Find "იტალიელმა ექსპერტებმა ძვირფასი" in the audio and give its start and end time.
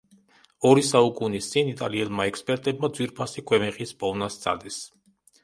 1.73-3.45